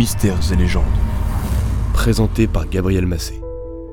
[0.00, 0.84] Mystères et légendes.
[1.92, 3.42] Présenté par Gabriel Massé.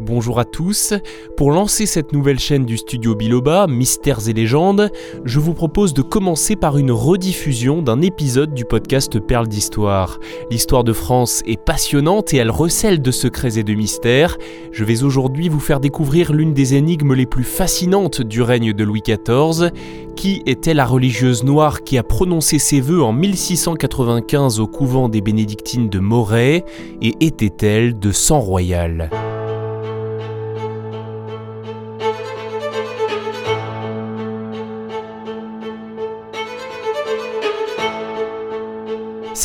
[0.08, 0.94] Bonjour à tous.
[1.36, 4.90] Pour lancer cette nouvelle chaîne du studio Biloba, Mystères et légendes,
[5.26, 10.18] je vous propose de commencer par une rediffusion d'un épisode du podcast Perles d'Histoire.
[10.50, 14.38] L'histoire de France est passionnante et elle recèle de secrets et de mystères.
[14.72, 18.84] Je vais aujourd'hui vous faire découvrir l'une des énigmes les plus fascinantes du règne de
[18.86, 19.72] Louis XIV.
[20.16, 25.20] Qui était la religieuse noire qui a prononcé ses vœux en 1695 au couvent des
[25.20, 26.64] bénédictines de Moret
[27.02, 29.10] et était-elle de sang royal?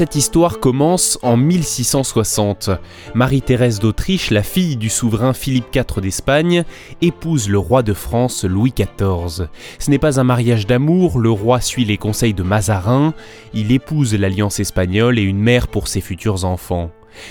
[0.03, 2.71] Cette histoire commence en 1660.
[3.15, 6.65] Marie-Thérèse d'Autriche, la fille du souverain Philippe IV d'Espagne,
[7.03, 9.47] épouse le roi de France Louis XIV.
[9.79, 13.15] Ce n'est pas un mariage d'amour, le roi suit les conseils de Mazarin,
[13.55, 16.91] il épouse l'alliance espagnole et une mère pour ses futurs enfants.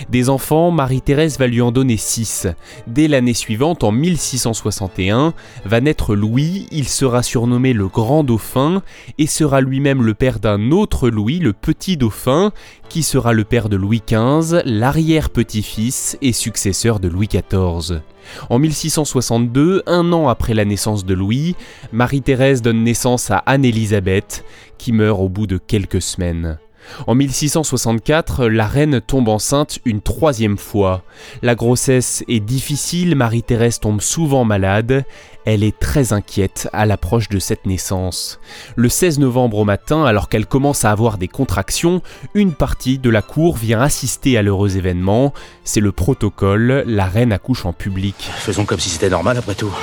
[0.10, 2.48] Des enfants, Marie-Thérèse va lui en donner six.
[2.88, 5.34] Dès l'année suivante, en 1661,
[5.66, 8.82] va naître Louis, il sera surnommé le Grand Dauphin
[9.18, 12.52] et sera lui-même le père d'un autre Louis, le Petit Dauphin,
[12.90, 18.02] qui sera le père de Louis XV, l'arrière-petit-fils et successeur de Louis XIV.
[18.50, 21.56] En 1662, un an après la naissance de Louis,
[21.92, 24.44] Marie-Thérèse donne naissance à Anne-Élisabeth,
[24.78, 26.58] qui meurt au bout de quelques semaines.
[27.08, 31.04] En 1664, la reine tombe enceinte une troisième fois.
[31.42, 35.06] La grossesse est difficile, Marie-Thérèse tombe souvent malade.
[35.46, 38.40] Elle est très inquiète à l'approche de cette naissance.
[38.76, 42.02] Le 16 novembre au matin, alors qu'elle commence à avoir des contractions,
[42.36, 45.34] une partie de la cour vient assister à l'heureux événement.
[45.64, 48.16] C'est le protocole, la reine accouche en public.
[48.36, 49.74] Faisons comme si c'était normal après tout.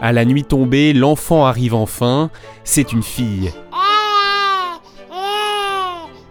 [0.00, 2.30] À la nuit tombée, l'enfant arrive enfin.
[2.62, 3.52] C'est une fille.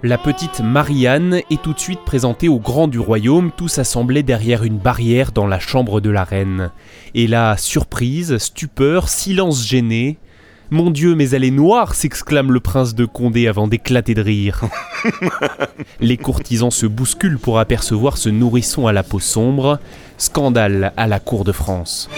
[0.05, 4.65] La petite Marianne est tout de suite présentée au grand du royaume, tous assemblés derrière
[4.65, 6.71] une barrière dans la chambre de la reine.
[7.15, 10.17] Et là, surprise, stupeur, silence gêné.
[10.71, 14.63] Mon Dieu, mais elle est noire s'exclame le prince de Condé avant d'éclater de rire.
[16.01, 19.79] Les courtisans se bousculent pour apercevoir ce nourrisson à la peau sombre.
[20.17, 22.09] Scandale à la cour de France.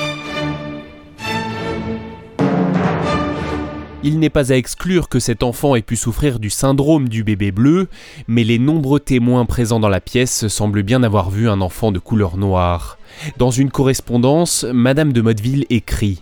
[4.08, 7.52] Il n'est pas à exclure que cet enfant ait pu souffrir du syndrome du bébé
[7.52, 7.88] bleu,
[8.28, 11.98] mais les nombreux témoins présents dans la pièce semblent bien avoir vu un enfant de
[11.98, 13.00] couleur noire.
[13.40, 16.22] Dans une correspondance, Madame de Motteville écrit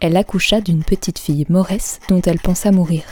[0.00, 3.04] Elle accoucha d'une petite fille Mauresse dont elle pensa mourir.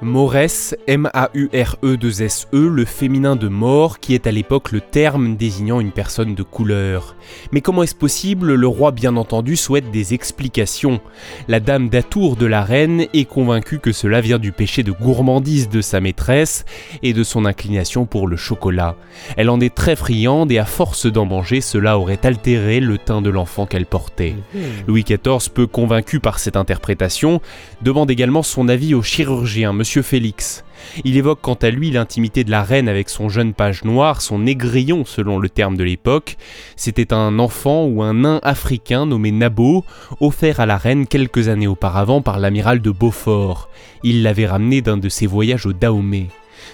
[0.00, 5.90] Maurès, M-A-U-R-E-2-S-E, e, le féminin de mort, qui est à l'époque le terme désignant une
[5.90, 7.16] personne de couleur.
[7.50, 8.54] Mais comment est-ce possible?
[8.54, 11.00] Le roi, bien entendu, souhaite des explications.
[11.48, 15.68] La dame d'Atour de la reine est convaincue que cela vient du péché de gourmandise
[15.68, 16.64] de sa maîtresse
[17.02, 18.94] et de son inclination pour le chocolat.
[19.36, 23.20] Elle en est très friande et à force d'en manger, cela aurait altéré le teint
[23.20, 24.36] de l'enfant qu'elle portait.
[24.54, 24.58] Mmh.
[24.86, 27.40] Louis XIV, peu convaincu par cette interprétation,
[27.82, 30.64] demande également son avis au chirurgien, Monsieur Félix.
[31.02, 34.40] Il évoque quant à lui l'intimité de la reine avec son jeune page noir, son
[34.40, 36.36] négrillon selon le terme de l'époque.
[36.76, 39.86] C'était un enfant ou un nain africain nommé Nabo,
[40.20, 43.70] offert à la reine quelques années auparavant par l'amiral de Beaufort.
[44.02, 46.26] Il l'avait ramené d'un de ses voyages au Dahomey.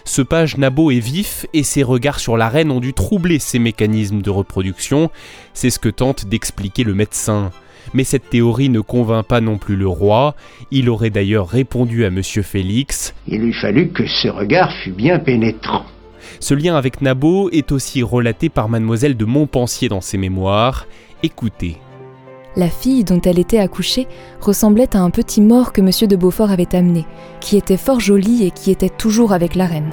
[0.05, 3.61] Ce page Nabo est vif et ses regards sur la reine ont dû troubler ses
[3.61, 5.09] mécanismes de reproduction,
[5.53, 7.53] c'est ce que tente d'expliquer le médecin.
[7.93, 10.35] Mais cette théorie ne convainc pas non plus le roi.
[10.71, 12.23] Il aurait d'ailleurs répondu à M.
[12.23, 15.85] Félix Il lui fallut que ce regard fût bien pénétrant.
[16.41, 20.87] Ce lien avec Nabo est aussi relaté par mademoiselle de Montpensier dans ses mémoires.
[21.23, 21.77] Écoutez.
[22.57, 24.07] La fille dont elle était accouchée
[24.41, 26.09] ressemblait à un petit mort que M.
[26.09, 27.05] de Beaufort avait amené,
[27.41, 29.91] qui était fort joli et qui était toujours avec la reine.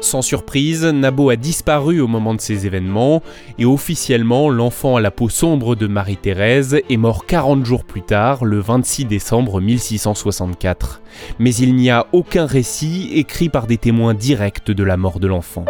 [0.00, 3.22] Sans surprise, Nabo a disparu au moment de ces événements
[3.58, 8.44] et officiellement l'enfant à la peau sombre de Marie-Thérèse est mort 40 jours plus tard,
[8.44, 11.02] le 26 décembre 1664.
[11.40, 15.26] Mais il n'y a aucun récit écrit par des témoins directs de la mort de
[15.26, 15.64] l'enfant.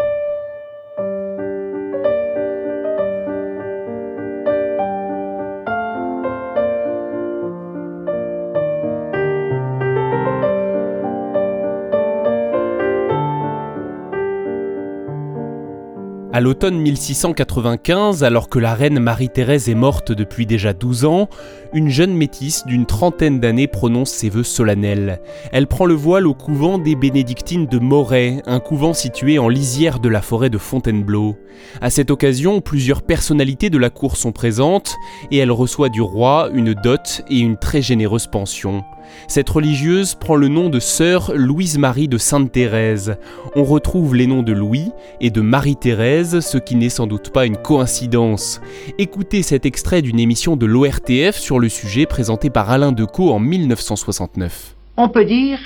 [16.39, 21.29] À l'automne 1695, alors que la reine Marie-Thérèse est morte depuis déjà 12 ans,
[21.73, 25.21] une jeune métisse d'une trentaine d'années prononce ses vœux solennels.
[25.51, 29.99] Elle prend le voile au couvent des bénédictines de Moret, un couvent situé en lisière
[29.99, 31.35] de la forêt de Fontainebleau.
[31.81, 34.95] À cette occasion, plusieurs personnalités de la cour sont présentes
[35.33, 38.85] et elle reçoit du roi une dot et une très généreuse pension.
[39.27, 43.17] Cette religieuse prend le nom de sœur Louise-Marie de Sainte-Thérèse.
[43.55, 44.91] On retrouve les noms de Louis
[45.21, 48.61] et de Marie-Thérèse, ce qui n'est sans doute pas une coïncidence.
[48.99, 53.39] Écoutez cet extrait d'une émission de l'ORTF sur le sujet présentée par Alain Decaux en
[53.39, 54.75] 1969.
[54.97, 55.59] On peut dire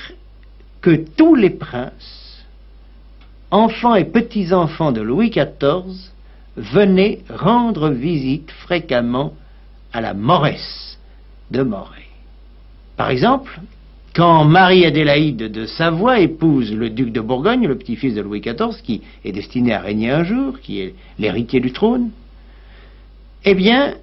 [0.81, 2.45] que tous les princes,
[3.50, 6.12] enfants et petits-enfants de Louis XIV,
[6.56, 9.35] venaient rendre visite fréquemment
[9.93, 10.99] à la Moresse
[11.50, 12.12] de Moret.
[13.02, 13.60] Par exemple,
[14.14, 19.02] quand Marie-Adélaïde de Savoie épouse le duc de Bourgogne, le petit-fils de Louis XIV, qui
[19.25, 22.10] est destiné à régner un jour, qui est l'héritier du trône,
[23.44, 23.94] eh bien,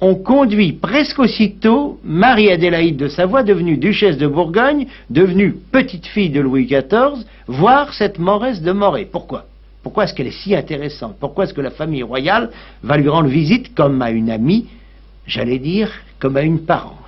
[0.00, 6.66] on conduit presque aussitôt Marie-Adélaïde de Savoie, devenue duchesse de Bourgogne, devenue petite-fille de Louis
[6.66, 9.04] XIV, voir cette Moresse de Moret.
[9.04, 9.46] Pourquoi?
[9.84, 11.14] Pourquoi est-ce qu'elle est si intéressante?
[11.20, 12.50] Pourquoi est-ce que la famille royale
[12.82, 14.66] va lui rendre visite comme à une amie,
[15.28, 17.07] j'allais dire, comme à une parente?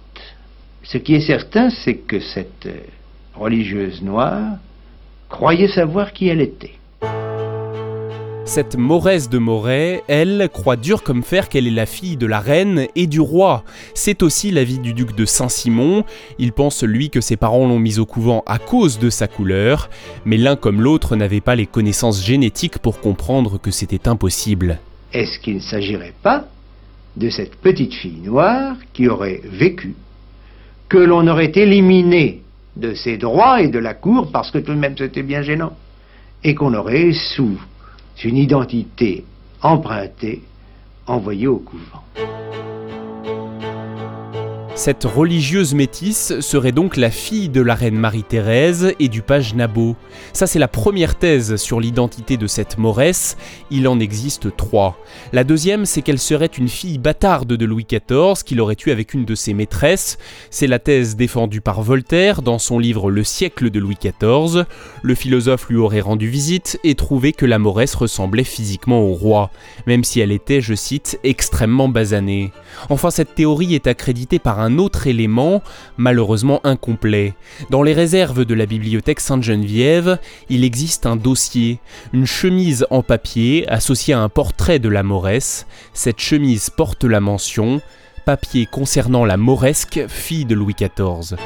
[0.82, 2.68] Ce qui est certain, c'est que cette
[3.34, 4.56] religieuse noire
[5.28, 6.74] croyait savoir qui elle était.
[8.46, 12.40] Cette Mauresse de Moret, elle, croit dur comme fer qu'elle est la fille de la
[12.40, 13.62] reine et du roi.
[13.94, 16.02] C'est aussi l'avis du duc de Saint-Simon.
[16.40, 19.88] Il pense, lui, que ses parents l'ont mise au couvent à cause de sa couleur,
[20.24, 24.80] mais l'un comme l'autre n'avait pas les connaissances génétiques pour comprendre que c'était impossible.
[25.12, 26.46] Est-ce qu'il ne s'agirait pas
[27.16, 29.94] de cette petite fille noire qui aurait vécu
[30.90, 32.42] que l'on aurait éliminé
[32.76, 35.72] de ses droits et de la cour, parce que tout de même c'était bien gênant,
[36.42, 37.58] et qu'on aurait, sous
[38.24, 39.24] une identité
[39.62, 40.42] empruntée,
[41.06, 42.04] envoyé au couvent.
[44.80, 49.94] Cette religieuse métisse serait donc la fille de la reine Marie-Thérèse et du page Nabot.
[50.32, 53.36] Ça c'est la première thèse sur l'identité de cette Mauresse,
[53.70, 54.96] il en existe trois.
[55.34, 59.12] La deuxième c'est qu'elle serait une fille bâtarde de Louis XIV qu'il aurait eue avec
[59.12, 60.16] une de ses maîtresses.
[60.48, 64.64] C'est la thèse défendue par Voltaire dans son livre Le siècle de Louis XIV.
[65.02, 69.50] Le philosophe lui aurait rendu visite et trouvé que la Mauresse ressemblait physiquement au roi,
[69.86, 72.50] même si elle était, je cite, extrêmement basanée.
[72.88, 75.62] Enfin cette théorie est accréditée par un autre élément,
[75.96, 77.34] malheureusement incomplet.
[77.70, 80.18] Dans les réserves de la bibliothèque Sainte-Geneviève,
[80.48, 81.80] il existe un dossier,
[82.12, 85.66] une chemise en papier associée à un portrait de la Mauresse.
[85.92, 87.80] Cette chemise porte la mention
[88.24, 91.36] Papier concernant la Mauresque, fille de Louis XIV.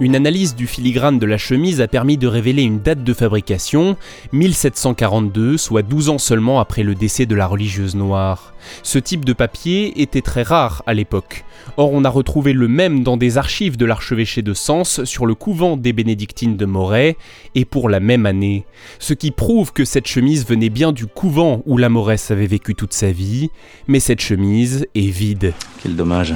[0.00, 3.96] Une analyse du filigrane de la chemise a permis de révéler une date de fabrication,
[4.30, 8.54] 1742, soit 12 ans seulement après le décès de la religieuse noire.
[8.84, 11.44] Ce type de papier était très rare à l'époque.
[11.76, 15.34] Or, on a retrouvé le même dans des archives de l'archevêché de Sens sur le
[15.34, 17.16] couvent des bénédictines de Moret,
[17.56, 18.66] et pour la même année.
[19.00, 22.76] Ce qui prouve que cette chemise venait bien du couvent où la Mauresse avait vécu
[22.76, 23.50] toute sa vie,
[23.88, 25.54] mais cette chemise est vide.
[25.82, 26.34] Quel dommage.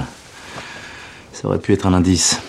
[1.32, 2.42] Ça aurait pu être un indice.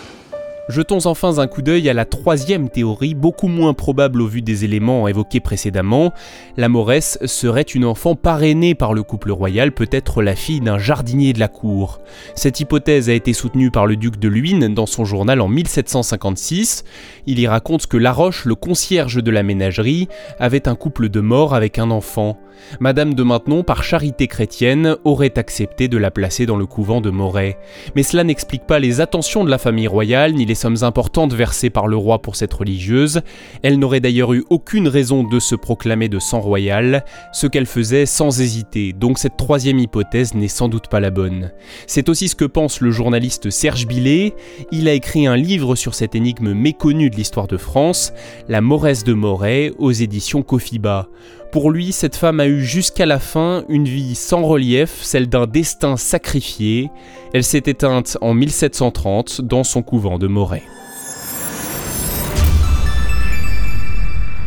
[0.70, 4.64] Jetons enfin un coup d'œil à la troisième théorie, beaucoup moins probable au vu des
[4.64, 6.14] éléments évoqués précédemment.
[6.56, 11.34] La Mauresse serait une enfant parrainée par le couple royal, peut-être la fille d'un jardinier
[11.34, 12.00] de la cour.
[12.34, 16.86] Cette hypothèse a été soutenue par le duc de Luynes dans son journal en 1756.
[17.28, 20.08] Il y raconte que Laroche, le concierge de la ménagerie,
[20.40, 22.38] avait un couple de morts avec un enfant.
[22.80, 27.10] Madame de Maintenon, par charité chrétienne, aurait accepté de la placer dans le couvent de
[27.10, 27.58] Moret.
[27.96, 31.70] Mais cela n'explique pas les attentions de la famille royale ni les sommes importantes versées
[31.70, 33.22] par le roi pour cette religieuse.
[33.62, 38.06] Elle n'aurait d'ailleurs eu aucune raison de se proclamer de sang royal, ce qu'elle faisait
[38.06, 41.52] sans hésiter, donc cette troisième hypothèse n'est sans doute pas la bonne.
[41.88, 44.34] C'est aussi ce que pense le journaliste Serge Billet.
[44.72, 48.14] Il a écrit un livre sur cette énigme méconnue de l'histoire de France,
[48.48, 51.08] La Mauresse de Moret, aux éditions Kofiba.
[51.54, 55.46] Pour lui, cette femme a eu jusqu'à la fin une vie sans relief, celle d'un
[55.46, 56.90] destin sacrifié.
[57.32, 60.64] Elle s'est éteinte en 1730 dans son couvent de Moret.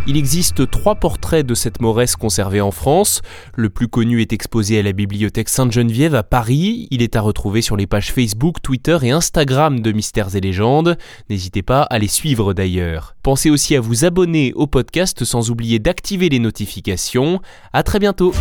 [0.09, 3.23] Il existe trois portraits de cette Mauresse conservés en France.
[3.57, 6.87] Le plus connu est exposé à la bibliothèque Sainte-Geneviève à Paris.
[6.93, 10.97] Il est à retrouver sur les pages Facebook, Twitter et Instagram de Mystères et Légendes.
[11.29, 13.17] N'hésitez pas à les suivre d'ailleurs.
[13.25, 17.41] Pensez aussi à vous abonner au podcast sans oublier d'activer les notifications.
[17.73, 18.33] À très bientôt.